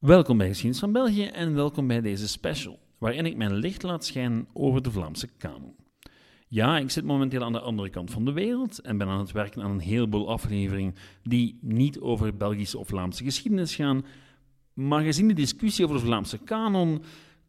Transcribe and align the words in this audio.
Welkom 0.00 0.38
bij 0.38 0.48
Geschiedenis 0.48 0.80
van 0.80 0.92
België 0.92 1.24
en 1.24 1.54
welkom 1.54 1.86
bij 1.86 2.00
deze 2.00 2.28
special, 2.28 2.78
waarin 2.98 3.26
ik 3.26 3.36
mijn 3.36 3.54
licht 3.54 3.82
laat 3.82 4.04
schijnen 4.04 4.46
over 4.52 4.82
de 4.82 4.90
Vlaamse 4.90 5.26
kanon. 5.26 5.74
Ja, 6.48 6.78
ik 6.78 6.90
zit 6.90 7.04
momenteel 7.04 7.44
aan 7.44 7.52
de 7.52 7.60
andere 7.60 7.90
kant 7.90 8.10
van 8.10 8.24
de 8.24 8.32
wereld 8.32 8.78
en 8.78 8.98
ben 8.98 9.08
aan 9.08 9.18
het 9.18 9.32
werken 9.32 9.62
aan 9.62 9.70
een 9.70 9.80
heleboel 9.80 10.28
afleveringen 10.30 10.94
die 11.22 11.58
niet 11.62 12.00
over 12.00 12.36
Belgische 12.36 12.78
of 12.78 12.88
Vlaamse 12.88 13.24
geschiedenis 13.24 13.74
gaan, 13.74 14.04
maar 14.72 15.02
gezien 15.02 15.28
de 15.28 15.34
discussie 15.34 15.84
over 15.84 15.96
de 15.96 16.04
Vlaamse 16.04 16.38
kanon 16.38 17.02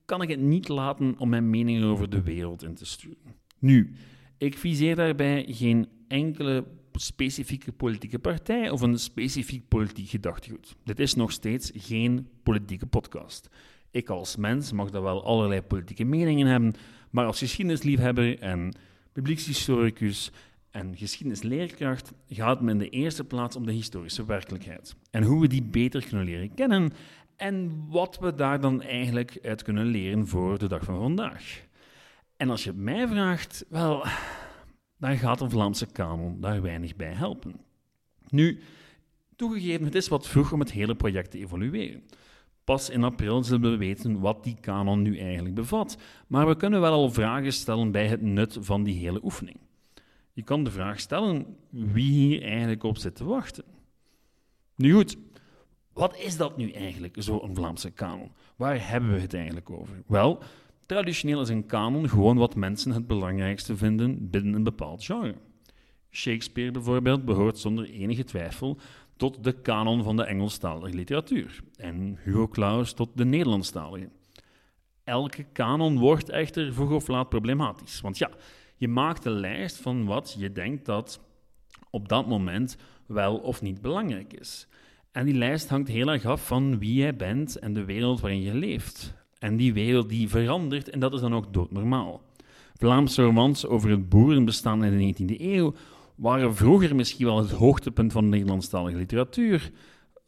kan 0.06 0.22
ik 0.22 0.30
het 0.30 0.40
niet 0.40 0.68
laten 0.68 1.16
om 1.18 1.30
mijn 1.30 1.50
mening 1.50 1.84
over 1.84 2.10
de 2.10 2.22
wereld 2.22 2.64
in 2.64 2.76
te 2.76 2.86
sturen. 2.86 3.36
Nu, 3.60 3.96
ik 4.38 4.58
viseer 4.58 4.96
daarbij 4.96 5.46
geen 5.48 5.88
enkele 6.08 6.66
specifieke 7.00 7.72
politieke 7.72 8.20
partij 8.20 8.70
of 8.70 8.82
een 8.82 9.00
specifiek 9.00 9.68
politiek 9.68 10.10
gedachtegoed. 10.10 10.76
Dit 10.84 11.00
is 11.00 11.14
nog 11.14 11.32
steeds 11.32 11.72
geen 11.74 12.28
politieke 12.44 12.86
podcast. 12.86 13.50
Ik 13.92 14.10
als 14.10 14.36
mens 14.36 14.72
mag 14.72 14.90
daar 14.90 15.02
wel 15.02 15.26
allerlei 15.26 15.62
politieke 15.62 16.04
meningen 16.04 16.48
hebben, 16.48 16.74
maar 17.10 17.26
als 17.26 17.40
geschiedenisliefhebber 17.40 18.40
en 18.40 18.76
publiekshistoricus 19.12 20.32
en 20.72 20.98
geschiedenisleerkracht 20.98 22.12
gaat 22.30 22.56
het 22.56 22.62
me 22.62 22.72
in 22.72 22.78
de 22.78 22.90
eerste 22.90 23.24
plaats 23.24 23.56
om 23.56 23.66
de 23.66 23.72
historische 23.72 24.26
werkelijkheid 24.26 24.96
en 25.12 25.24
hoe 25.24 25.42
we 25.42 25.48
die 25.48 25.64
beter 25.64 26.06
kunnen 26.08 26.26
leren 26.26 26.54
kennen 26.54 26.94
en 27.36 27.86
wat 27.88 28.20
we 28.20 28.36
daar 28.36 28.62
dan 28.62 28.82
eigenlijk 28.82 29.40
uit 29.44 29.64
kunnen 29.64 29.86
leren 29.86 30.28
voor 30.28 30.60
de 30.60 30.68
dag 30.68 30.84
van 30.84 30.98
vandaag. 30.98 31.70
En 32.38 32.50
als 32.50 32.64
je 32.64 32.74
mij 32.74 33.08
vraagt, 33.08 33.66
wel, 33.70 34.06
dan 35.02 35.18
gaat 35.18 35.42
een 35.42 35.50
Vlaamse 35.50 35.86
kanon 35.86 36.42
daar 36.42 36.62
weinig 36.62 36.96
bij 36.96 37.14
helpen. 37.14 37.56
Nu, 38.30 38.60
toegegeven, 39.36 39.86
het 39.86 39.96
is 39.96 40.08
wat 40.08 40.28
vroeg 40.28 40.52
om 40.52 40.60
het 40.60 40.72
hele 40.72 40.96
project 40.96 41.32
te 41.32 41.38
evalueren. 41.38 42.04
Pas 42.64 42.90
in 42.90 43.04
april 43.04 43.44
zullen 43.44 43.72
we 43.72 43.78
weten 43.78 44.20
wat 44.20 44.44
die 44.44 44.58
kanon 44.62 45.02
nu 45.02 45.18
eigenlijk 45.20 45.56
bevat, 45.56 45.98
maar 46.28 46.48
we 46.48 46.56
kunnen 46.56 46.82
wel 46.82 46.94
al 46.94 47.12
vragen 47.12 47.54
stellen 47.54 47.92
bij 47.92 48.08
het 48.08 48.22
nut 48.22 48.58
van 48.60 48.84
die 48.84 48.96
hele 48.96 49.24
oefening. 49.24 49.58
Je 50.34 50.44
kan 50.44 50.64
de 50.64 50.72
vraag 50.72 51.00
stellen 51.00 51.58
wie 51.70 52.12
hier 52.12 52.44
eigenlijk 52.44 52.84
op 52.84 52.98
zit 52.98 53.16
te 53.16 53.24
wachten. 53.24 53.64
Nu 54.76 54.94
goed, 54.94 55.18
wat 55.94 56.18
is 56.18 56.38
dat 56.38 56.58
nu 56.58 56.72
eigenlijk, 56.72 57.16
zo'n 57.20 57.56
Vlaamse 57.56 57.92
kanon? 57.92 58.32
Waar 58.56 58.90
hebben 58.90 59.14
we 59.14 59.20
het 59.20 59.34
eigenlijk 59.34 59.70
over? 59.70 60.04
Wel, 60.08 60.44
traditioneel 60.92 61.42
is 61.42 61.50
een 61.50 61.66
kanon 61.66 62.10
gewoon 62.10 62.38
wat 62.38 62.56
mensen 62.56 62.92
het 62.92 63.08
belangrijkste 63.08 63.78
vinden 63.78 64.30
binnen 64.30 64.54
een 64.54 64.64
bepaald 64.64 65.04
genre. 65.04 65.36
Shakespeare 66.10 66.72
bijvoorbeeld 66.72 67.26
behoort 67.26 67.60
zonder 67.60 67.90
enige 67.90 68.24
twijfel 68.24 68.78
tot 69.18 69.44
de 69.44 69.62
kanon 69.62 70.04
van 70.04 70.16
de 70.16 70.24
Engelstalige 70.24 70.96
literatuur 70.96 71.60
en 71.76 72.18
Hugo 72.24 72.48
Claus 72.48 72.94
tot 72.94 73.10
de 73.16 73.26
Nederlandstalige. 73.26 74.10
Elke 75.04 75.44
kanon 75.44 76.00
wordt 76.00 76.30
echter 76.30 76.74
vroeg 76.74 76.92
of 76.92 77.08
laat 77.08 77.30
problematisch, 77.30 78.02
want 78.02 78.18
ja, 78.18 78.30
je 78.76 78.88
maakt 78.88 79.26
een 79.26 79.40
lijst 79.40 79.78
van 79.78 80.06
wat 80.06 80.36
je 80.38 80.52
denkt 80.52 80.86
dat 80.86 81.22
op 81.90 82.10
dat 82.10 82.28
moment 82.28 82.78
wel 83.06 83.38
of 83.38 83.62
niet 83.62 83.82
belangrijk 83.82 84.34
is. 84.34 84.68
En 85.12 85.26
die 85.26 85.36
lijst 85.36 85.70
hangt 85.70 85.88
heel 85.88 86.08
erg 86.08 86.26
af 86.26 86.48
van 86.48 86.80
wie 86.80 86.94
jij 86.94 87.16
bent 87.16 87.60
en 87.60 87.74
de 87.74 87.86
wereld 87.86 88.20
waarin 88.20 88.42
je 88.42 88.54
leeft. 88.54 89.20
En 89.42 89.56
die 89.56 89.74
wereld 89.74 90.10
die 90.10 90.30
verandert 90.30 90.90
en 90.90 91.00
dat 91.00 91.14
is 91.14 91.20
dan 91.20 91.36
ook 91.36 91.54
doodnormaal. 91.54 92.22
Vlaamse 92.74 93.24
romans 93.24 93.66
over 93.66 93.90
het 93.90 94.10
boerenbestaan 94.10 94.84
in 94.84 95.16
de 95.16 95.24
19e 95.36 95.42
eeuw 95.42 95.74
waren 96.16 96.56
vroeger 96.56 96.96
misschien 96.96 97.26
wel 97.26 97.38
het 97.38 97.52
hoogtepunt 97.52 98.12
van 98.12 98.24
de 98.24 98.30
Nederlandstalige 98.30 98.98
literatuur. 98.98 99.72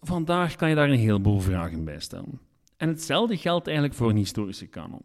Vandaag 0.02 0.56
kan 0.56 0.70
je 0.70 0.76
daar 0.76 0.90
een 0.90 0.98
heleboel 0.98 1.40
vragen 1.40 1.84
bij 1.84 2.00
stellen. 2.00 2.40
En 2.78 2.88
hetzelfde 2.88 3.38
geldt 3.38 3.68
eigenlijk 3.68 3.98
voor 3.98 4.10
een 4.10 4.16
historische 4.16 4.68
kanon. 4.68 5.02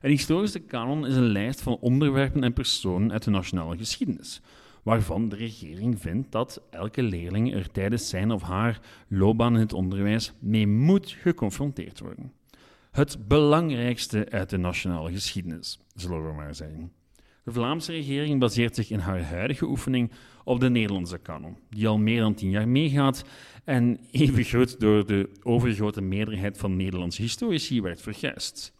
Een 0.00 0.10
historische 0.10 0.60
kanon 0.60 1.06
is 1.06 1.16
een 1.16 1.32
lijst 1.32 1.60
van 1.60 1.76
onderwerpen 1.80 2.44
en 2.44 2.52
personen 2.52 3.12
uit 3.12 3.24
de 3.24 3.30
nationale 3.30 3.76
geschiedenis, 3.76 4.40
waarvan 4.82 5.28
de 5.28 5.36
regering 5.36 6.00
vindt 6.00 6.32
dat 6.32 6.62
elke 6.70 7.02
leerling 7.02 7.54
er 7.54 7.70
tijdens 7.70 8.08
zijn 8.08 8.30
of 8.30 8.42
haar 8.42 8.80
loopbaan 9.08 9.54
in 9.54 9.60
het 9.60 9.72
onderwijs 9.72 10.32
mee 10.38 10.66
moet 10.66 11.10
geconfronteerd 11.10 12.00
worden. 12.00 12.32
Het 12.94 13.28
belangrijkste 13.28 14.26
uit 14.30 14.50
de 14.50 14.56
nationale 14.56 15.12
geschiedenis, 15.12 15.78
zullen 15.94 16.26
we 16.26 16.32
maar 16.32 16.54
zeggen. 16.54 16.92
De 17.44 17.52
Vlaamse 17.52 17.92
regering 17.92 18.40
baseert 18.40 18.74
zich 18.74 18.90
in 18.90 18.98
haar 18.98 19.22
huidige 19.22 19.66
oefening 19.66 20.12
op 20.44 20.60
de 20.60 20.70
Nederlandse 20.70 21.18
kanon, 21.18 21.58
die 21.70 21.88
al 21.88 21.98
meer 21.98 22.20
dan 22.20 22.34
tien 22.34 22.50
jaar 22.50 22.68
meegaat 22.68 23.24
en 23.64 23.98
even 24.10 24.44
groot 24.44 24.80
door 24.80 25.06
de 25.06 25.30
overgrote 25.42 26.00
meerderheid 26.00 26.58
van 26.58 26.76
Nederlandse 26.76 27.22
historici 27.22 27.82
werd 27.82 28.00
verguisd. 28.00 28.72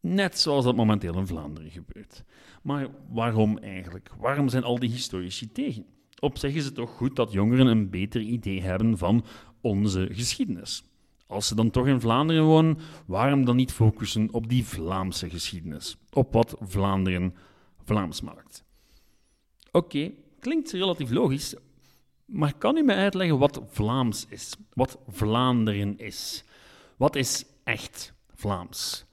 Net 0.00 0.38
zoals 0.38 0.64
dat 0.64 0.76
momenteel 0.76 1.18
in 1.18 1.26
Vlaanderen 1.26 1.70
gebeurt. 1.70 2.24
Maar 2.62 2.88
waarom 3.08 3.58
eigenlijk? 3.58 4.10
Waarom 4.18 4.48
zijn 4.48 4.64
al 4.64 4.78
die 4.78 4.90
historici 4.90 5.52
tegen? 5.52 5.86
Op 6.18 6.38
zich 6.38 6.54
is 6.54 6.64
het 6.64 6.74
toch 6.74 6.90
goed 6.90 7.16
dat 7.16 7.32
jongeren 7.32 7.66
een 7.66 7.90
beter 7.90 8.20
idee 8.20 8.62
hebben 8.62 8.98
van 8.98 9.24
onze 9.60 10.08
geschiedenis. 10.12 10.84
Als 11.30 11.46
ze 11.46 11.54
dan 11.54 11.70
toch 11.70 11.86
in 11.86 12.00
Vlaanderen 12.00 12.44
wonen, 12.44 12.78
waarom 13.06 13.44
dan 13.44 13.56
niet 13.56 13.72
focussen 13.72 14.28
op 14.32 14.48
die 14.48 14.64
Vlaamse 14.64 15.30
geschiedenis? 15.30 15.96
Op 16.12 16.32
wat 16.32 16.56
Vlaanderen 16.60 17.34
Vlaams 17.84 18.20
maakt. 18.20 18.64
Oké, 19.72 20.10
klinkt 20.38 20.72
relatief 20.72 21.10
logisch, 21.10 21.54
maar 22.24 22.54
kan 22.58 22.76
u 22.76 22.82
mij 22.82 22.96
uitleggen 22.96 23.38
wat 23.38 23.62
Vlaams 23.68 24.26
is? 24.28 24.56
Wat 24.72 24.98
Vlaanderen 25.08 25.98
is? 25.98 26.44
Wat 26.96 27.16
is 27.16 27.44
echt 27.64 28.12
Vlaams? 28.34 29.04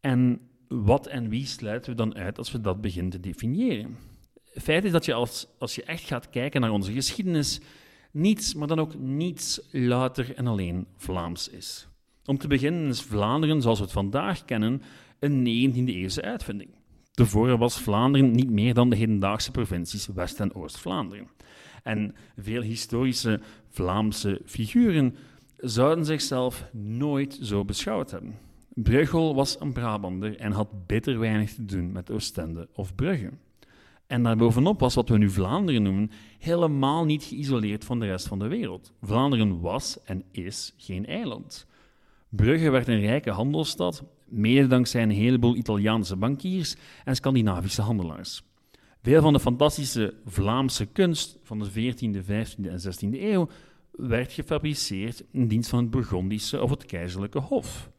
En 0.00 0.40
wat 0.68 1.06
en 1.06 1.28
wie 1.28 1.46
sluiten 1.46 1.90
we 1.90 1.96
dan 1.96 2.14
uit 2.14 2.38
als 2.38 2.52
we 2.52 2.60
dat 2.60 2.80
beginnen 2.80 3.12
te 3.12 3.20
definiëren? 3.20 3.96
Feit 4.44 4.84
is 4.84 4.92
dat 4.92 5.04
je 5.04 5.14
als, 5.14 5.46
als 5.58 5.74
je 5.74 5.84
echt 5.84 6.04
gaat 6.04 6.30
kijken 6.30 6.60
naar 6.60 6.70
onze 6.70 6.92
geschiedenis, 6.92 7.60
niets, 8.16 8.54
maar 8.54 8.68
dan 8.68 8.78
ook 8.78 8.98
niets 8.98 9.60
louter 9.70 10.34
en 10.34 10.46
alleen 10.46 10.86
Vlaams 10.96 11.48
is. 11.48 11.88
Om 12.24 12.38
te 12.38 12.48
beginnen 12.48 12.88
is 12.88 13.02
Vlaanderen, 13.02 13.62
zoals 13.62 13.78
we 13.78 13.84
het 13.84 13.92
vandaag 13.92 14.44
kennen, 14.44 14.82
een 15.18 15.44
19e-eeuwse 15.44 16.22
uitvinding. 16.22 16.70
Tevoren 17.10 17.58
was 17.58 17.80
Vlaanderen 17.80 18.30
niet 18.30 18.50
meer 18.50 18.74
dan 18.74 18.90
de 18.90 18.96
hedendaagse 18.96 19.50
provincies 19.50 20.06
West- 20.06 20.40
en 20.40 20.54
Oost-Vlaanderen. 20.54 21.28
En 21.82 22.14
veel 22.36 22.62
historische 22.62 23.40
Vlaamse 23.68 24.40
figuren 24.44 25.16
zouden 25.56 26.04
zichzelf 26.04 26.68
nooit 26.72 27.38
zo 27.42 27.64
beschouwd 27.64 28.10
hebben. 28.10 28.38
Bruegel 28.74 29.34
was 29.34 29.60
een 29.60 29.72
Brabander 29.72 30.36
en 30.36 30.52
had 30.52 30.86
bitter 30.86 31.18
weinig 31.18 31.54
te 31.54 31.64
doen 31.64 31.92
met 31.92 32.10
Oostende 32.10 32.68
of 32.72 32.94
Brugge. 32.94 33.30
En 34.06 34.22
daarbovenop 34.22 34.80
was 34.80 34.94
wat 34.94 35.08
we 35.08 35.18
nu 35.18 35.30
Vlaanderen 35.30 35.82
noemen 35.82 36.10
helemaal 36.38 37.04
niet 37.04 37.24
geïsoleerd 37.24 37.84
van 37.84 37.98
de 37.98 38.06
rest 38.06 38.26
van 38.26 38.38
de 38.38 38.48
wereld. 38.48 38.92
Vlaanderen 39.02 39.60
was 39.60 40.02
en 40.04 40.24
is 40.30 40.74
geen 40.76 41.06
eiland. 41.06 41.66
Brugge 42.28 42.70
werd 42.70 42.88
een 42.88 43.00
rijke 43.00 43.30
handelsstad, 43.30 44.04
mede 44.24 44.66
dankzij 44.66 45.02
een 45.02 45.10
heleboel 45.10 45.56
Italiaanse 45.56 46.16
bankiers 46.16 46.76
en 47.04 47.16
Scandinavische 47.16 47.82
handelaars. 47.82 48.42
Veel 49.02 49.20
van 49.20 49.32
de 49.32 49.40
fantastische 49.40 50.14
Vlaamse 50.24 50.86
kunst 50.86 51.38
van 51.42 51.58
de 51.58 51.70
14e, 51.70 52.24
15e 52.24 52.66
en 52.66 52.80
16e 52.80 53.20
eeuw 53.20 53.48
werd 53.90 54.32
gefabriceerd 54.32 55.24
in 55.30 55.48
dienst 55.48 55.70
van 55.70 55.78
het 55.78 55.90
Burgondische 55.90 56.62
of 56.62 56.70
het 56.70 56.84
keizerlijke 56.84 57.38
hof. 57.38 57.90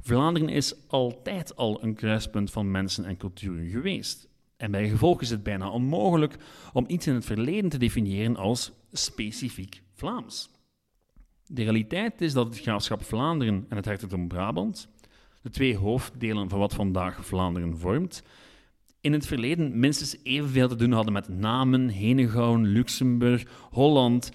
Vlaanderen 0.00 0.48
is 0.48 0.74
altijd 0.88 1.56
al 1.56 1.82
een 1.82 1.94
kruispunt 1.94 2.50
van 2.50 2.70
mensen 2.70 3.04
en 3.04 3.16
culturen 3.16 3.68
geweest. 3.68 4.29
En 4.60 4.70
bij 4.70 4.88
gevolg 4.88 5.20
is 5.20 5.30
het 5.30 5.42
bijna 5.42 5.70
onmogelijk 5.70 6.36
om 6.72 6.84
iets 6.88 7.06
in 7.06 7.14
het 7.14 7.24
verleden 7.24 7.70
te 7.70 7.78
definiëren 7.78 8.36
als 8.36 8.72
specifiek 8.92 9.82
Vlaams. 9.92 10.50
De 11.46 11.62
realiteit 11.62 12.20
is 12.20 12.32
dat 12.32 12.46
het 12.46 12.60
graafschap 12.60 13.04
Vlaanderen 13.04 13.66
en 13.68 13.76
het 13.76 13.84
hertogdom 13.84 14.28
Brabant, 14.28 14.88
de 15.42 15.50
twee 15.50 15.76
hoofddelen 15.76 16.48
van 16.48 16.58
wat 16.58 16.74
vandaag 16.74 17.26
Vlaanderen 17.26 17.78
vormt, 17.78 18.22
in 19.00 19.12
het 19.12 19.26
verleden 19.26 19.78
minstens 19.78 20.16
evenveel 20.22 20.68
te 20.68 20.76
doen 20.76 20.92
hadden 20.92 21.12
met 21.12 21.28
namen, 21.28 21.88
Henegouwen, 21.88 22.66
Luxemburg, 22.66 23.44
Holland, 23.70 24.32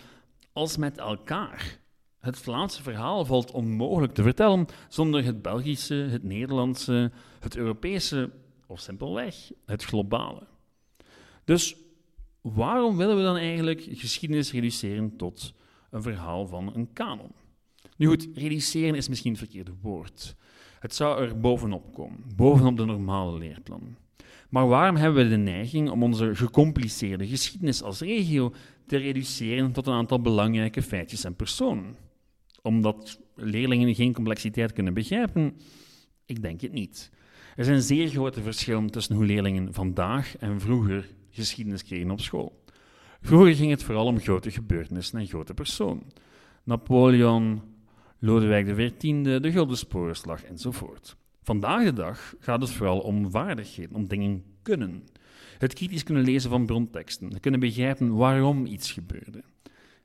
als 0.54 0.78
met 0.78 0.98
elkaar. 0.98 1.80
Het 2.20 2.38
Vlaamse 2.38 2.84
verhaal 2.84 3.26
valt 3.26 3.52
onmogelijk 3.52 4.14
te 4.14 4.24
vertellen 4.24 4.66
zonder 4.90 5.24
het 5.24 5.42
Belgische, 5.42 5.96
het 5.96 6.24
Nederlandse, 6.24 7.12
het 7.40 7.56
Europese 7.56 8.30
of 8.68 8.80
simpelweg 8.80 9.52
het 9.66 9.84
globale. 9.84 10.48
Dus 11.44 11.76
waarom 12.42 12.98
willen 12.98 13.18
we 13.18 13.24
dan 13.24 13.38
eigenlijk 13.38 13.88
geschiedenis 13.92 14.52
reduceren 14.52 15.16
tot 15.18 15.54
een 15.90 16.02
verhaal 16.02 16.48
van 16.48 16.76
een 16.76 16.94
kanon? 16.94 17.32
Nu 17.98 18.08
goed, 18.08 18.28
reduceren 18.34 18.96
is 18.96 19.08
misschien 19.08 19.32
het 19.32 19.42
verkeerde 19.42 19.74
woord. 19.82 20.36
Het 20.80 20.96
zou 20.96 21.22
er 21.22 21.40
bovenop 21.40 21.94
komen, 21.94 22.24
bovenop 22.36 22.78
de 22.78 22.86
normale 22.86 23.38
leerplannen. 23.38 23.98
Maar 24.50 24.68
waarom 24.68 24.96
hebben 24.96 25.24
we 25.24 25.30
de 25.30 25.38
neiging 25.38 25.90
om 25.90 26.04
onze 26.04 26.36
gecompliceerde 26.36 27.28
geschiedenis 27.28 27.82
als 27.82 28.00
regio 28.00 28.54
te 28.88 28.98
reduceren 28.98 29.72
tot 29.72 29.88
een 29.88 29.94
aantal 29.94 30.22
belangrijke 30.22 30.82
feitjes 30.82 31.24
en 31.24 31.36
personen? 31.36 31.96
Omdat 32.62 33.20
leerlingen 33.36 33.96
geen 33.96 34.14
complexiteit 34.14 34.74
kunnen 34.74 34.94
begrijpen? 34.94 35.58
Ik 36.26 36.42
denk 36.42 36.62
het 36.62 36.72
niet. 36.72 37.12
Er 37.56 37.66
zijn 37.66 37.82
zeer 37.82 38.08
grote 38.08 38.42
verschillen 38.42 38.90
tussen 38.90 39.16
hoe 39.16 39.26
leerlingen 39.26 39.74
vandaag 39.74 40.38
en 40.38 40.62
vroeger 40.62 41.10
geschiedenis 41.30 41.84
kregen 41.84 42.12
op 42.12 42.22
school. 42.22 42.64
Vroeger 43.22 43.56
ging 43.56 43.72
het 43.72 43.84
vooral 43.84 44.06
om 44.06 44.20
grote 44.20 44.52
gebeurtenissen 44.52 45.20
en 45.20 45.28
grote 45.28 45.54
personen. 45.54 46.04
Napoleon, 46.64 47.62
Lodewijk 48.20 48.76
XIV, 48.76 49.42
de 49.42 49.52
Gulden 49.52 49.78
Sporenslag 49.78 50.44
enzovoort. 50.44 51.16
Vandaag 51.42 51.84
de 51.84 51.94
dag 51.94 52.34
gaat 52.40 52.62
het 52.62 52.70
vooral 52.70 53.00
om 53.00 53.32
vaardigheden, 53.32 53.96
om 53.96 54.08
dingen 54.08 54.44
kunnen. 54.62 55.04
Het 55.58 55.74
kritisch 55.74 56.04
kunnen 56.04 56.24
lezen 56.24 56.50
van 56.50 56.66
bronteksten, 56.66 57.40
kunnen 57.40 57.60
begrijpen 57.60 58.16
waarom 58.16 58.66
iets 58.66 58.92
gebeurde. 58.92 59.44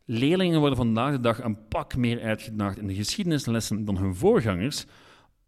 Leerlingen 0.05 0.59
worden 0.59 0.77
vandaag 0.77 1.13
de 1.13 1.21
dag 1.21 1.43
een 1.43 1.69
pak 1.69 1.97
meer 1.97 2.23
uitgedaagd 2.23 2.79
in 2.79 2.87
de 2.87 2.95
geschiedenislessen 2.95 3.85
dan 3.85 3.97
hun 3.97 4.15
voorgangers, 4.15 4.87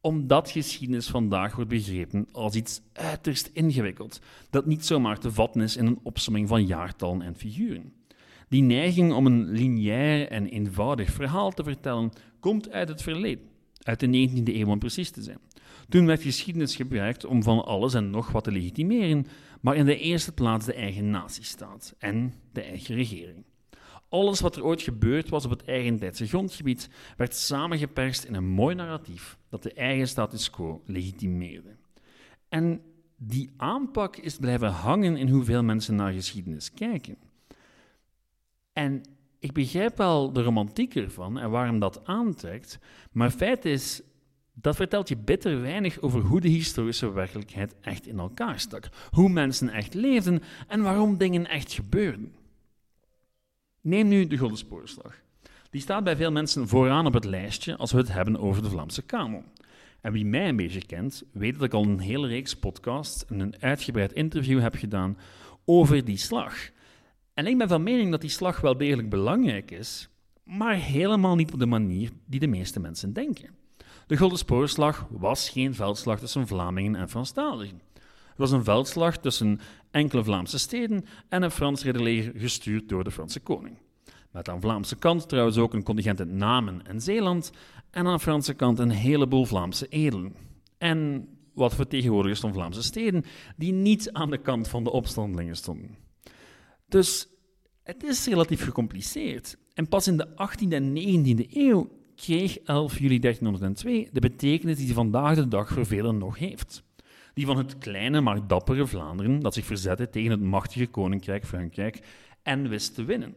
omdat 0.03 0.51
geschiedenis 0.51 1.09
vandaag 1.09 1.55
wordt 1.55 1.71
begrepen 1.71 2.29
als 2.33 2.55
iets 2.55 2.81
uiterst 2.93 3.51
ingewikkeld, 3.53 4.21
dat 4.51 4.67
niet 4.67 4.87
zomaar 4.87 5.19
te 5.19 5.33
vatten 5.33 5.61
is 5.61 5.77
in 5.77 5.87
een 5.87 6.01
opsomming 6.03 6.49
van 6.49 6.67
jaartallen 6.67 7.23
en 7.23 7.37
figuren. 7.37 7.93
Die 8.49 8.63
neiging 8.63 9.13
om 9.13 9.27
een 9.27 9.51
lineair 9.51 10.29
en 10.29 10.47
eenvoudig 10.47 11.11
verhaal 11.11 11.51
te 11.51 11.65
vertellen 11.65 12.13
komt 12.41 12.71
uit 12.71 12.89
het 12.89 13.03
verleden, 13.03 13.45
uit 13.83 14.01
de 14.01 14.29
19e 14.29 14.55
eeuw 14.55 14.69
om 14.69 14.79
precies 14.79 15.11
te 15.11 15.23
zijn. 15.23 15.39
Toen 15.89 16.07
werd 16.07 16.23
geschiedenis 16.23 16.77
gebruikt 16.77 17.25
om 17.25 17.43
van 17.43 17.65
alles 17.65 17.95
en 17.95 18.11
nog 18.11 18.31
wat 18.31 18.45
te 18.45 18.53
legitimeren, 18.53 19.27
maar 19.61 19.77
in 19.77 19.87
de 19.87 19.99
eerste 19.99 20.33
plaats 20.33 20.67
de 20.67 20.75
eigen 20.75 21.11
natiestaat 21.11 21.95
en 21.99 22.35
de 22.53 22.63
eigen 22.63 22.95
regering. 22.95 23.45
Alles 24.12 24.41
wat 24.41 24.56
er 24.56 24.64
ooit 24.64 24.82
gebeurd 24.82 25.29
was 25.29 25.44
op 25.44 25.50
het 25.50 25.64
eigentijdse 25.64 26.26
grondgebied 26.26 26.88
werd 27.17 27.35
samengeperst 27.35 28.25
in 28.25 28.35
een 28.35 28.49
mooi 28.49 28.75
narratief 28.75 29.38
dat 29.49 29.62
de 29.62 29.73
eigen 29.73 30.09
status 30.09 30.50
quo 30.50 30.82
legitimeerde. 30.87 31.76
En 32.49 32.82
die 33.17 33.50
aanpak 33.56 34.17
is 34.17 34.37
blijven 34.37 34.69
hangen 34.69 35.17
in 35.17 35.29
hoeveel 35.29 35.62
mensen 35.62 35.94
naar 35.94 36.12
geschiedenis 36.12 36.73
kijken. 36.73 37.17
En 38.73 39.03
ik 39.38 39.53
begrijp 39.53 39.97
wel 39.97 40.32
de 40.32 40.43
romantiek 40.43 40.94
ervan 40.94 41.38
en 41.38 41.50
waarom 41.50 41.79
dat 41.79 42.06
aantrekt, 42.06 42.79
maar 43.12 43.31
feit 43.31 43.65
is, 43.65 44.03
dat 44.53 44.76
vertelt 44.76 45.08
je 45.08 45.17
bitter 45.17 45.61
weinig 45.61 46.00
over 46.00 46.20
hoe 46.20 46.41
de 46.41 46.49
historische 46.49 47.12
werkelijkheid 47.12 47.75
echt 47.81 48.06
in 48.06 48.19
elkaar 48.19 48.61
stak, 48.61 48.88
hoe 49.11 49.29
mensen 49.29 49.69
echt 49.69 49.94
leefden 49.94 50.43
en 50.69 50.82
waarom 50.82 51.17
dingen 51.17 51.47
echt 51.47 51.73
gebeurden. 51.73 52.41
Neem 53.82 54.08
nu 54.08 54.26
de 54.26 54.38
Gulden 54.38 54.58
Spoorslag. 54.58 55.20
Die 55.70 55.81
staat 55.81 56.05
bij 56.05 56.17
veel 56.17 56.32
mensen 56.32 56.69
vooraan 56.69 57.06
op 57.06 57.12
het 57.12 57.25
lijstje 57.25 57.76
als 57.76 57.93
we 57.93 57.99
het 57.99 58.12
hebben 58.12 58.38
over 58.38 58.62
de 58.62 58.69
Vlaamse 58.69 59.02
kanon. 59.02 59.44
En 60.00 60.12
wie 60.12 60.25
mij 60.25 60.49
een 60.49 60.56
beetje 60.56 60.87
kent, 60.87 61.23
weet 61.32 61.55
dat 61.55 61.62
ik 61.62 61.73
al 61.73 61.82
een 61.82 61.99
hele 61.99 62.26
reeks 62.26 62.56
podcasts 62.56 63.26
en 63.26 63.40
een 63.40 63.55
uitgebreid 63.61 64.12
interview 64.12 64.61
heb 64.61 64.75
gedaan 64.75 65.19
over 65.64 66.05
die 66.05 66.17
slag. 66.17 66.55
En 67.34 67.46
ik 67.46 67.58
ben 67.58 67.69
van 67.69 67.82
mening 67.82 68.11
dat 68.11 68.20
die 68.20 68.31
slag 68.31 68.61
wel 68.61 68.76
degelijk 68.76 69.08
belangrijk 69.08 69.70
is, 69.70 70.08
maar 70.44 70.75
helemaal 70.75 71.34
niet 71.34 71.52
op 71.52 71.58
de 71.58 71.67
manier 71.67 72.11
die 72.26 72.40
de 72.40 72.46
meeste 72.46 72.81
mensen 72.81 73.12
denken. 73.12 73.50
De 74.06 74.17
Gulden 74.17 74.38
Spoorslag 74.38 75.06
was 75.11 75.49
geen 75.49 75.75
veldslag 75.75 76.19
tussen 76.19 76.46
Vlamingen 76.46 76.94
en 76.94 77.08
Franstaligen. 77.08 77.81
Het 78.32 78.40
was 78.40 78.50
een 78.50 78.64
veldslag 78.64 79.19
tussen 79.19 79.61
enkele 79.90 80.25
Vlaamse 80.25 80.58
steden 80.58 81.05
en 81.29 81.43
een 81.43 81.50
Frans 81.50 81.82
ridderleger 81.82 82.32
gestuurd 82.37 82.88
door 82.88 83.05
de 83.05 83.11
Franse 83.11 83.40
koning. 83.40 83.79
Met 84.31 84.49
aan 84.49 84.55
de 84.55 84.67
Vlaamse 84.67 84.96
kant 84.96 85.29
trouwens 85.29 85.58
ook 85.58 85.75
een 85.75 85.82
contingent 85.82 86.20
in 86.20 86.37
Namen 86.37 86.87
en 86.87 87.00
Zeeland 87.00 87.52
en 87.90 88.06
aan 88.06 88.14
de 88.14 88.20
Franse 88.20 88.55
kant 88.55 88.79
een 88.79 88.90
heleboel 88.90 89.44
Vlaamse 89.44 89.88
edelen. 89.88 90.34
En 90.79 91.29
wat 91.55 91.75
vertegenwoordigers 91.75 92.40
van 92.40 92.52
Vlaamse 92.52 92.82
steden 92.82 93.25
die 93.56 93.73
niet 93.73 94.12
aan 94.12 94.31
de 94.31 94.38
kant 94.38 94.69
van 94.69 94.84
de 94.84 94.90
opstandelingen 94.90 95.56
stonden. 95.56 95.96
Dus 96.88 97.26
het 97.82 98.02
is 98.02 98.26
relatief 98.26 98.64
gecompliceerd. 98.64 99.56
En 99.75 99.88
pas 99.88 100.06
in 100.06 100.17
de 100.17 100.29
18e 100.29 100.69
en 100.69 100.96
19e 100.96 101.52
eeuw 101.52 101.90
kreeg 102.17 102.58
11 102.58 102.99
juli 102.99 103.19
1302 103.19 104.08
de 104.12 104.20
betekenis 104.20 104.76
die 104.76 104.87
ze 104.87 104.94
vandaag 104.94 105.34
de 105.34 105.49
dag 105.49 105.69
voor 105.69 105.87
velen 105.87 106.19
nog 106.19 106.38
heeft. 106.38 106.82
Die 107.34 107.46
van 107.46 107.56
het 107.56 107.79
kleine 107.79 108.20
maar 108.20 108.46
dappere 108.46 108.87
Vlaanderen 108.87 109.40
dat 109.40 109.55
zich 109.55 109.64
verzette 109.64 110.11
tegen 110.11 110.31
het 110.31 110.40
machtige 110.40 110.87
koninkrijk 110.87 111.46
Frankrijk 111.46 112.00
en 112.43 112.69
wist 112.69 112.94
te 112.94 113.05
winnen. 113.05 113.34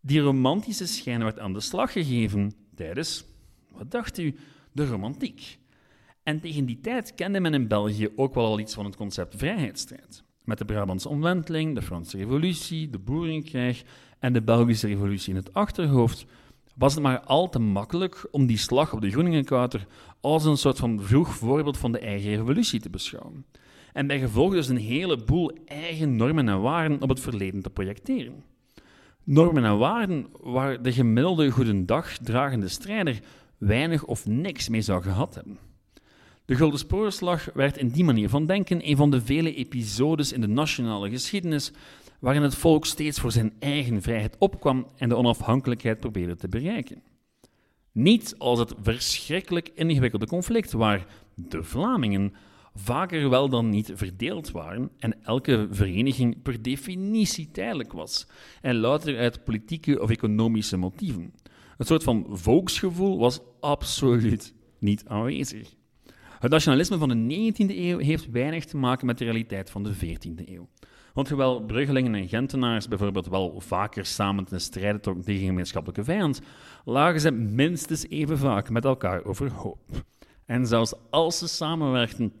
Die 0.00 0.20
romantische 0.20 0.86
schijn 0.86 1.22
werd 1.22 1.38
aan 1.38 1.52
de 1.52 1.60
slag 1.60 1.92
gegeven 1.92 2.52
tijdens, 2.74 3.24
wat 3.70 3.90
dacht 3.90 4.18
u, 4.18 4.36
de 4.72 4.86
romantiek. 4.86 5.58
En 6.22 6.40
tegen 6.40 6.64
die 6.64 6.80
tijd 6.80 7.14
kende 7.14 7.40
men 7.40 7.54
in 7.54 7.68
België 7.68 8.08
ook 8.16 8.34
wel 8.34 8.46
al 8.46 8.58
iets 8.58 8.74
van 8.74 8.84
het 8.84 8.96
concept 8.96 9.36
vrijheidsstrijd. 9.36 10.24
Met 10.44 10.58
de 10.58 10.64
Brabantse 10.64 11.08
omwenteling, 11.08 11.74
de 11.74 11.82
Franse 11.82 12.16
Revolutie, 12.16 12.90
de 12.90 12.98
Boerenkrijg 12.98 13.82
en 14.18 14.32
de 14.32 14.42
Belgische 14.42 14.86
Revolutie 14.86 15.30
in 15.30 15.36
het 15.36 15.54
achterhoofd, 15.54 16.26
was 16.76 16.94
het 16.94 17.02
maar 17.02 17.20
al 17.20 17.48
te 17.48 17.58
makkelijk 17.58 18.28
om 18.30 18.46
die 18.46 18.58
slag 18.58 18.92
op 18.92 19.00
de 19.00 19.10
Groeningenkouter 19.10 19.86
als 20.20 20.44
een 20.44 20.56
soort 20.56 20.78
van 20.78 21.02
vroeg 21.02 21.34
voorbeeld 21.34 21.76
van 21.76 21.92
de 21.92 21.98
eigen 21.98 22.30
revolutie 22.30 22.80
te 22.80 22.90
beschouwen. 22.90 23.44
En 23.92 24.06
bij 24.06 24.18
gevolg 24.18 24.52
dus 24.52 24.68
een 24.68 24.76
heleboel 24.76 25.58
eigen 25.64 26.16
normen 26.16 26.48
en 26.48 26.60
waarden 26.60 27.02
op 27.02 27.08
het 27.08 27.20
verleden 27.20 27.62
te 27.62 27.70
projecteren. 27.70 28.44
Normen 29.24 29.64
en 29.64 29.78
waarden 29.78 30.26
waar 30.40 30.82
de 30.82 30.92
gemiddelde 30.92 31.50
goedendag 31.50 32.16
dragende 32.18 32.68
strijder 32.68 33.20
weinig 33.58 34.04
of 34.04 34.26
niks 34.26 34.68
mee 34.68 34.82
zou 34.82 35.02
gehad 35.02 35.34
hebben. 35.34 35.58
De 36.44 36.54
Gulden 36.54 36.78
Spoorslag 36.78 37.48
werd 37.54 37.76
in 37.76 37.88
die 37.88 38.04
manier 38.04 38.28
van 38.28 38.46
denken 38.46 38.88
een 38.88 38.96
van 38.96 39.10
de 39.10 39.20
vele 39.20 39.54
episodes 39.54 40.32
in 40.32 40.40
de 40.40 40.46
nationale 40.46 41.10
geschiedenis 41.10 41.72
waarin 42.26 42.44
het 42.44 42.54
volk 42.54 42.86
steeds 42.86 43.20
voor 43.20 43.32
zijn 43.32 43.52
eigen 43.58 44.02
vrijheid 44.02 44.36
opkwam 44.38 44.86
en 44.96 45.08
de 45.08 45.16
onafhankelijkheid 45.16 46.00
probeerde 46.00 46.36
te 46.36 46.48
bereiken. 46.48 47.02
Niet 47.92 48.34
als 48.38 48.58
het 48.58 48.74
verschrikkelijk 48.82 49.70
ingewikkelde 49.74 50.26
conflict 50.26 50.72
waar 50.72 51.06
de 51.34 51.62
Vlamingen 51.62 52.32
vaker 52.74 53.30
wel 53.30 53.48
dan 53.48 53.70
niet 53.70 53.92
verdeeld 53.94 54.50
waren 54.50 54.90
en 54.98 55.22
elke 55.22 55.66
vereniging 55.70 56.42
per 56.42 56.62
definitie 56.62 57.50
tijdelijk 57.50 57.92
was 57.92 58.26
en 58.60 58.76
louter 58.76 59.18
uit 59.18 59.44
politieke 59.44 60.02
of 60.02 60.10
economische 60.10 60.76
motieven. 60.76 61.34
Een 61.78 61.86
soort 61.86 62.02
van 62.02 62.26
volksgevoel 62.30 63.18
was 63.18 63.40
absoluut 63.60 64.54
niet 64.78 65.04
aanwezig. 65.06 65.74
Het 66.38 66.50
nationalisme 66.50 66.98
van 66.98 67.08
de 67.08 67.52
19e 67.52 67.76
eeuw 67.76 67.98
heeft 67.98 68.30
weinig 68.30 68.64
te 68.64 68.76
maken 68.76 69.06
met 69.06 69.18
de 69.18 69.24
realiteit 69.24 69.70
van 69.70 69.82
de 69.82 69.94
14e 69.94 70.48
eeuw. 70.48 70.68
Want 71.16 71.28
hoewel 71.28 71.60
Bruggelingen 71.60 72.14
en 72.14 72.28
Gentenaars 72.28 72.88
bijvoorbeeld 72.88 73.28
wel 73.28 73.60
vaker 73.60 74.06
samen 74.06 74.44
ten 74.44 74.60
strijde 74.60 75.00
trokken 75.00 75.24
tegen 75.24 75.40
een 75.40 75.48
gemeenschappelijke 75.48 76.04
vijand, 76.04 76.40
lagen 76.84 77.20
ze 77.20 77.30
minstens 77.30 78.08
even 78.08 78.38
vaak 78.38 78.70
met 78.70 78.84
elkaar 78.84 79.24
overhoop. 79.24 79.78
En 80.44 80.66
zelfs 80.66 80.94
als 81.10 81.38
ze 81.38 81.48
samenwerkten, 81.48 82.32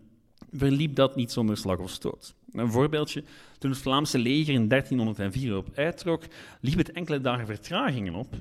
verliep 0.52 0.94
dat 0.94 1.16
niet 1.16 1.32
zonder 1.32 1.56
slag 1.56 1.78
of 1.78 1.90
stoot. 1.90 2.34
Een 2.52 2.70
voorbeeldje, 2.70 3.24
toen 3.58 3.70
het 3.70 3.80
Vlaamse 3.80 4.18
leger 4.18 4.54
in 4.54 4.68
1304 4.68 5.56
op 5.56 5.68
uittrok, 5.74 6.22
liep 6.60 6.78
het 6.78 6.92
enkele 6.92 7.20
dagen 7.20 7.46
vertragingen 7.46 8.14
op, 8.14 8.34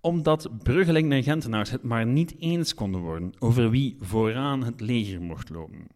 omdat 0.00 0.50
Bruggelingen 0.62 1.12
en 1.12 1.22
Gentenaars 1.22 1.70
het 1.70 1.82
maar 1.82 2.06
niet 2.06 2.34
eens 2.38 2.74
konden 2.74 3.00
worden 3.00 3.32
over 3.38 3.70
wie 3.70 3.96
vooraan 4.00 4.64
het 4.64 4.80
leger 4.80 5.20
mocht 5.20 5.48
lopen. 5.48 5.86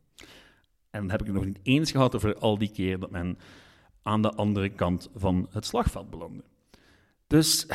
En 0.90 1.00
dan 1.00 1.10
heb 1.10 1.20
ik 1.20 1.26
het 1.26 1.36
nog 1.36 1.44
niet 1.44 1.60
eens 1.62 1.90
gehad 1.90 2.16
over 2.16 2.38
al 2.38 2.58
die 2.58 2.70
keer 2.70 2.98
dat 2.98 3.10
men 3.10 3.38
aan 4.02 4.22
de 4.22 4.32
andere 4.32 4.68
kant 4.68 5.08
van 5.14 5.48
het 5.50 5.66
slagveld 5.66 6.10
belandde. 6.10 6.44
Dus 7.26 7.66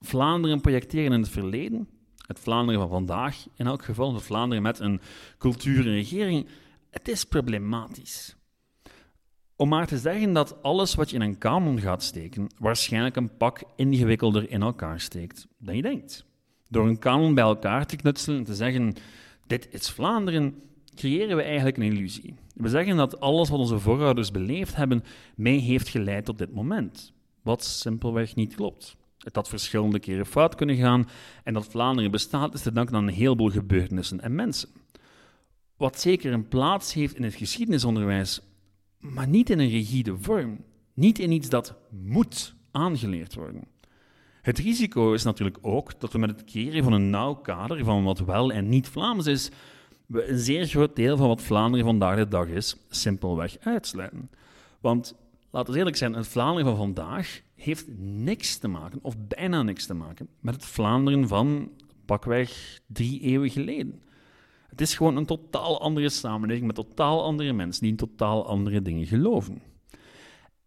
Vlaanderen 0.00 0.60
projecteren 0.60 1.12
in 1.12 1.20
het 1.20 1.28
verleden, 1.28 1.88
het 2.26 2.40
Vlaanderen 2.40 2.80
van 2.80 2.90
vandaag 2.90 3.46
in 3.54 3.66
elk 3.66 3.84
geval, 3.84 4.14
het 4.14 4.22
Vlaanderen 4.22 4.62
met 4.62 4.78
een 4.78 5.00
cultuur 5.38 5.86
en 5.86 5.92
regering, 5.92 6.46
het 6.90 7.08
is 7.08 7.24
problematisch. 7.24 8.36
Om 9.56 9.68
maar 9.68 9.86
te 9.86 9.98
zeggen 9.98 10.32
dat 10.32 10.62
alles 10.62 10.94
wat 10.94 11.10
je 11.10 11.16
in 11.16 11.22
een 11.22 11.38
kanon 11.38 11.80
gaat 11.80 12.02
steken, 12.02 12.46
waarschijnlijk 12.58 13.16
een 13.16 13.36
pak 13.36 13.62
ingewikkelder 13.76 14.50
in 14.50 14.62
elkaar 14.62 15.00
steekt 15.00 15.46
dan 15.58 15.76
je 15.76 15.82
denkt. 15.82 16.24
Door 16.68 16.88
een 16.88 16.98
kanon 16.98 17.34
bij 17.34 17.44
elkaar 17.44 17.86
te 17.86 17.96
knutselen 17.96 18.38
en 18.38 18.44
te 18.44 18.54
zeggen: 18.54 18.94
Dit 19.46 19.68
is 19.70 19.90
Vlaanderen, 19.90 20.62
creëren 20.94 21.36
we 21.36 21.42
eigenlijk 21.42 21.76
een 21.76 21.82
illusie. 21.82 22.34
We 22.54 22.68
zeggen 22.68 22.96
dat 22.96 23.20
alles 23.20 23.48
wat 23.48 23.58
onze 23.58 23.78
voorouders 23.78 24.30
beleefd 24.30 24.76
hebben, 24.76 25.04
mee 25.36 25.58
heeft 25.58 25.88
geleid 25.88 26.24
tot 26.24 26.38
dit 26.38 26.54
moment. 26.54 27.12
Wat 27.42 27.64
simpelweg 27.64 28.34
niet 28.34 28.54
klopt. 28.54 28.96
Het 29.18 29.34
had 29.34 29.48
verschillende 29.48 29.98
keren 29.98 30.26
fout 30.26 30.54
kunnen 30.54 30.76
gaan 30.76 31.08
en 31.44 31.54
dat 31.54 31.66
Vlaanderen 31.66 32.10
bestaat 32.10 32.54
is 32.54 32.62
te 32.62 32.72
danken 32.72 32.94
aan 32.94 33.06
een 33.06 33.14
heleboel 33.14 33.50
gebeurtenissen 33.50 34.20
en 34.20 34.34
mensen. 34.34 34.68
Wat 35.76 36.00
zeker 36.00 36.32
een 36.32 36.48
plaats 36.48 36.92
heeft 36.92 37.16
in 37.16 37.22
het 37.22 37.34
geschiedenisonderwijs, 37.34 38.40
maar 38.98 39.28
niet 39.28 39.50
in 39.50 39.58
een 39.58 39.68
rigide 39.68 40.16
vorm. 40.18 40.64
Niet 40.94 41.18
in 41.18 41.32
iets 41.32 41.48
dat 41.48 41.74
moet 41.90 42.54
aangeleerd 42.70 43.34
worden. 43.34 43.64
Het 44.42 44.58
risico 44.58 45.12
is 45.12 45.22
natuurlijk 45.22 45.58
ook 45.60 46.00
dat 46.00 46.12
we 46.12 46.18
met 46.18 46.30
het 46.30 46.44
creëren 46.44 46.82
van 46.82 46.92
een 46.92 47.10
nauw 47.10 47.34
kader 47.34 47.84
van 47.84 48.04
wat 48.04 48.18
wel 48.18 48.52
en 48.52 48.68
niet 48.68 48.88
Vlaams 48.88 49.26
is, 49.26 49.50
we 50.06 50.28
een 50.28 50.38
zeer 50.38 50.66
groot 50.66 50.96
deel 50.96 51.16
van 51.16 51.28
wat 51.28 51.42
Vlaanderen 51.42 51.86
vandaag 51.86 52.16
de 52.16 52.28
dag 52.28 52.46
is, 52.46 52.76
simpelweg 52.88 53.56
uitsluiten. 53.60 54.30
Want 54.80 55.14
laten 55.50 55.72
we 55.72 55.78
eerlijk 55.78 55.96
zijn, 55.96 56.12
het 56.12 56.26
Vlaanderen 56.26 56.66
van 56.66 56.76
vandaag 56.76 57.40
heeft 57.54 57.86
niks 57.98 58.56
te 58.56 58.68
maken, 58.68 58.98
of 59.02 59.14
bijna 59.18 59.62
niks 59.62 59.86
te 59.86 59.94
maken, 59.94 60.28
met 60.40 60.54
het 60.54 60.64
Vlaanderen 60.64 61.28
van 61.28 61.70
pakweg 62.04 62.80
drie 62.86 63.20
eeuwen 63.20 63.50
geleden. 63.50 64.02
Het 64.68 64.80
is 64.80 64.94
gewoon 64.96 65.16
een 65.16 65.26
totaal 65.26 65.80
andere 65.80 66.08
samenleving 66.08 66.66
met 66.66 66.76
totaal 66.76 67.24
andere 67.24 67.52
mensen 67.52 67.82
die 67.82 67.90
in 67.90 67.96
totaal 67.96 68.46
andere 68.46 68.82
dingen 68.82 69.06
geloven. 69.06 69.62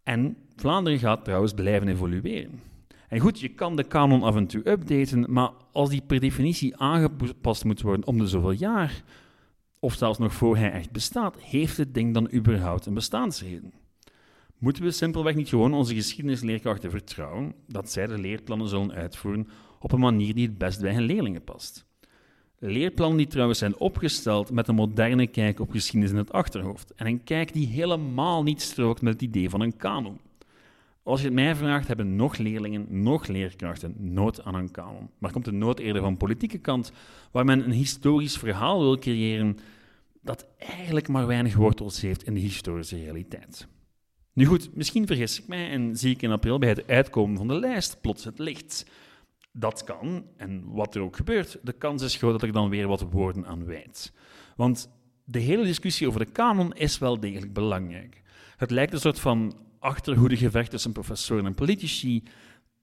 En 0.03 0.37
Vlaanderen 0.55 0.99
gaat 0.99 1.23
trouwens 1.23 1.53
blijven 1.53 1.87
evolueren. 1.87 2.61
En 3.07 3.19
goed, 3.19 3.39
je 3.39 3.49
kan 3.49 3.75
de 3.75 3.83
kanon 3.83 4.23
af 4.23 4.35
en 4.35 4.47
toe 4.47 4.69
updaten, 4.69 5.25
maar 5.33 5.51
als 5.71 5.89
die 5.89 6.01
per 6.01 6.19
definitie 6.19 6.77
aangepast 6.77 7.63
moet 7.63 7.81
worden 7.81 8.07
om 8.07 8.17
de 8.17 8.27
zoveel 8.27 8.51
jaar, 8.51 9.03
of 9.79 9.93
zelfs 9.93 10.19
nog 10.19 10.33
voor 10.33 10.57
hij 10.57 10.71
echt 10.71 10.91
bestaat, 10.91 11.37
heeft 11.39 11.77
het 11.77 11.93
ding 11.93 12.13
dan 12.13 12.33
überhaupt 12.33 12.85
een 12.85 12.93
bestaansreden? 12.93 13.73
Moeten 14.57 14.83
we 14.83 14.91
simpelweg 14.91 15.35
niet 15.35 15.49
gewoon 15.49 15.73
onze 15.73 15.95
geschiedenisleerkrachten 15.95 16.91
vertrouwen 16.91 17.53
dat 17.67 17.91
zij 17.91 18.07
de 18.07 18.17
leerplannen 18.17 18.67
zullen 18.67 18.91
uitvoeren 18.91 19.47
op 19.79 19.91
een 19.91 19.99
manier 19.99 20.33
die 20.33 20.47
het 20.47 20.57
best 20.57 20.81
bij 20.81 20.93
hun 20.93 21.03
leerlingen 21.03 21.43
past? 21.43 21.85
Leerplannen 22.59 23.17
die 23.17 23.27
trouwens 23.27 23.59
zijn 23.59 23.77
opgesteld 23.77 24.51
met 24.51 24.67
een 24.67 24.75
moderne 24.75 25.27
kijk 25.27 25.59
op 25.59 25.71
geschiedenis 25.71 26.11
in 26.11 26.17
het 26.17 26.31
achterhoofd 26.31 26.93
en 26.93 27.05
een 27.05 27.23
kijk 27.23 27.53
die 27.53 27.67
helemaal 27.67 28.43
niet 28.43 28.61
strookt 28.61 29.01
met 29.01 29.13
het 29.13 29.21
idee 29.21 29.49
van 29.49 29.61
een 29.61 29.77
kanon. 29.77 30.19
Als 31.07 31.19
je 31.19 31.25
het 31.25 31.35
mij 31.35 31.55
vraagt, 31.55 31.87
hebben 31.87 32.15
nog 32.15 32.37
leerlingen, 32.37 32.85
nog 32.89 33.27
leerkrachten 33.27 33.95
nood 33.97 34.43
aan 34.43 34.55
een 34.55 34.71
kanon. 34.71 35.09
Maar 35.17 35.31
komt 35.31 35.45
de 35.45 35.51
nood 35.51 35.79
eerder 35.79 36.01
van 36.01 36.17
politieke 36.17 36.57
kant, 36.57 36.91
waar 37.31 37.45
men 37.45 37.63
een 37.63 37.71
historisch 37.71 38.37
verhaal 38.37 38.79
wil 38.79 38.97
creëren 38.97 39.57
dat 40.21 40.47
eigenlijk 40.57 41.07
maar 41.07 41.27
weinig 41.27 41.55
wortels 41.55 42.01
heeft 42.01 42.23
in 42.23 42.33
de 42.33 42.39
historische 42.39 42.97
realiteit. 42.97 43.67
Nu 44.33 44.45
goed, 44.45 44.75
misschien 44.75 45.07
vergis 45.07 45.39
ik 45.39 45.47
mij 45.47 45.69
en 45.69 45.97
zie 45.97 46.13
ik 46.13 46.21
in 46.21 46.31
april 46.31 46.59
bij 46.59 46.69
het 46.69 46.87
uitkomen 46.87 47.37
van 47.37 47.47
de 47.47 47.59
lijst 47.59 48.01
plots 48.01 48.23
het 48.23 48.39
licht. 48.39 48.85
Dat 49.51 49.83
kan, 49.83 50.25
en 50.37 50.63
wat 50.65 50.95
er 50.95 51.01
ook 51.01 51.15
gebeurt, 51.15 51.59
de 51.63 51.73
kans 51.73 52.01
is 52.01 52.15
groot 52.15 52.31
dat 52.31 52.43
ik 52.43 52.53
dan 52.53 52.69
weer 52.69 52.87
wat 52.87 53.11
woorden 53.11 53.45
aan 53.45 53.65
wijd. 53.65 54.13
Want 54.55 54.89
de 55.23 55.39
hele 55.39 55.63
discussie 55.63 56.07
over 56.07 56.25
de 56.25 56.31
kanon 56.31 56.73
is 56.73 56.97
wel 56.97 57.19
degelijk 57.19 57.53
belangrijk. 57.53 58.21
Het 58.57 58.71
lijkt 58.71 58.93
een 58.93 58.99
soort 58.99 59.19
van 59.19 59.65
achterhoedegevecht 59.87 60.69
tussen 60.69 60.91
professoren 60.91 61.45
en 61.45 61.53
politici, 61.53 62.23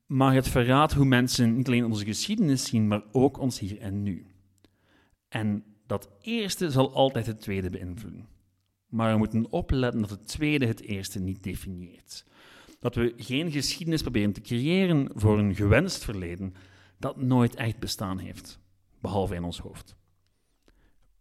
maar 0.07 0.35
het 0.35 0.49
verraadt 0.49 0.93
hoe 0.93 1.05
mensen 1.05 1.57
niet 1.57 1.67
alleen 1.67 1.85
onze 1.85 2.05
geschiedenis 2.05 2.65
zien, 2.65 2.89
maar 2.89 3.03
ook 3.13 3.39
ons 3.39 3.59
hier 3.59 3.79
en 3.79 4.03
nu. 4.03 4.27
En 5.29 5.65
dat 5.87 6.11
eerste 6.21 6.71
zal 6.71 6.95
altijd 6.95 7.27
het 7.27 7.41
tweede 7.41 7.71
beïnvloeden. 7.71 8.29
Maar 8.89 9.13
we 9.13 9.19
moeten 9.19 9.51
opletten 9.51 10.01
dat 10.01 10.11
het 10.11 10.29
tweede 10.29 10.67
het 10.67 10.81
eerste 10.81 11.21
niet 11.21 11.43
definieert. 11.43 12.25
Dat 12.81 12.95
we 12.95 13.15
geen 13.17 13.51
geschiedenis 13.51 14.03
proberen 14.03 14.33
te 14.33 14.41
creëren 14.41 15.11
voor 15.15 15.39
een 15.39 15.55
gewenst 15.55 16.05
verleden 16.05 16.55
dat 16.99 17.17
nooit 17.17 17.55
echt 17.55 17.79
bestaan 17.79 18.19
heeft, 18.19 18.59
behalve 19.01 19.35
in 19.35 19.45
ons 19.45 19.59
hoofd. 19.59 19.97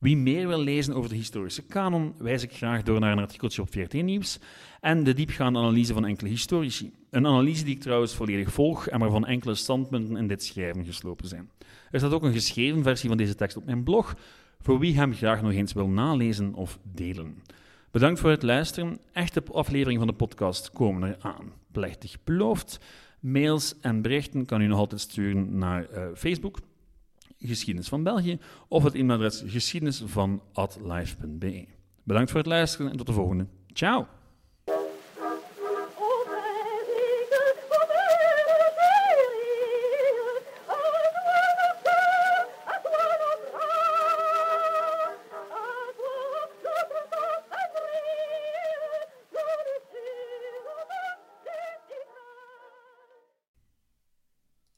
Wie 0.04 0.18
meer 0.18 0.48
wil 0.48 0.60
lezen 0.60 0.94
over 0.94 1.10
de 1.10 1.16
historische 1.16 1.62
kanon, 1.62 2.14
wijs 2.18 2.44
ik 2.44 2.52
graag 2.52 2.84
door 2.84 3.00
naar 3.00 3.12
een 3.12 3.20
artikeltje 3.20 3.62
op 3.62 3.72
VRT 3.72 3.94
Nieuws 3.94 4.40
en 4.82 5.04
de 5.04 5.14
diepgaande 5.14 5.60
analyse 5.60 5.94
van 5.94 6.06
enkele 6.06 6.30
historici. 6.30 6.92
Een 7.10 7.28
analyse 7.28 7.64
die 7.64 7.76
ik 7.76 7.82
trouwens 7.82 8.14
volledig 8.14 8.52
volg 8.52 8.88
en 8.88 9.00
waarvan 9.00 9.26
enkele 9.26 9.56
standpunten 9.56 10.18
in 10.18 10.28
dit 10.28 10.44
schrijven 10.44 10.86
geslopen 10.86 11.28
zijn. 11.28 11.50
Er 11.92 12.00
staat 12.00 12.12
ook 12.12 12.24
een 12.24 12.34
geschreven 12.34 12.84
versie 12.84 13.10
van 13.10 13.18
deze 13.18 13.36
tekst 13.36 13.58
op 13.58 13.66
mijn 13.66 13.84
blog, 13.84 14.16
voor 14.62 14.80
wie 14.80 14.96
hem 14.96 15.14
graag 15.14 15.42
nog 15.42 15.52
eens 15.52 15.74
wil 15.74 15.88
nalezen 15.88 16.54
of 16.54 16.80
delen. 16.94 17.42
Bedankt 17.92 18.20
voor 18.20 18.30
het 18.30 18.44
luisteren. 18.44 19.00
Echte 19.12 19.44
aflevering 19.52 19.98
van 20.00 20.08
de 20.08 20.14
podcast 20.14 20.72
komen 20.72 21.16
eraan. 21.16 21.52
Plechtig 21.72 22.18
beloofd. 22.24 22.80
Mails 23.20 23.80
en 23.82 24.02
berichten 24.02 24.46
kan 24.46 24.62
u 24.62 24.68
nog 24.68 24.80
altijd 24.80 25.02
sturen 25.02 25.58
naar 25.58 25.88
uh, 25.92 26.06
Facebook, 26.16 26.60
Geschiedenis 27.48 27.88
van 27.88 28.04
België, 28.04 28.40
of 28.68 28.84
het 28.84 28.94
e-mailadres 28.94 29.44
geschiedenis 29.46 30.04
van 30.06 30.42
Bedankt 32.04 32.30
voor 32.30 32.40
het 32.40 32.50
luisteren 32.50 32.92
en 32.92 32.98
tot 32.98 33.08
de 33.08 33.14
volgende. 33.14 33.48
Ciao! 33.74 34.08